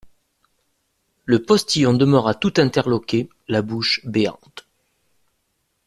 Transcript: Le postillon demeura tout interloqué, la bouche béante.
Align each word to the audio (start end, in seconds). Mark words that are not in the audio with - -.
Le 1.25 1.43
postillon 1.43 1.93
demeura 1.93 2.33
tout 2.33 2.53
interloqué, 2.57 3.29
la 3.47 3.61
bouche 3.61 4.01
béante. 4.03 4.65